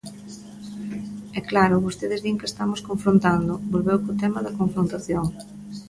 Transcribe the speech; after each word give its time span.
E, 1.37 1.39
claro, 1.49 1.83
vostedes 1.85 2.21
din 2.25 2.39
que 2.39 2.49
estamos 2.51 2.83
confrontando, 2.89 3.53
volveu 3.73 3.97
co 4.03 4.19
tema 4.23 4.39
da 4.45 4.55
confrontación. 4.59 5.25